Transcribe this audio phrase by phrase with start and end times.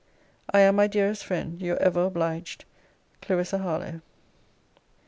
[0.51, 2.65] I am, my dearest friend, Your ever obliged,
[3.21, 4.01] CLARISSA HARLOWE.